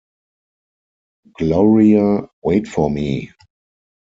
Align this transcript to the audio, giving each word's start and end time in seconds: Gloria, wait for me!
Gloria, 1.37 2.27
wait 2.41 2.67
for 2.67 2.89
me! 2.89 3.29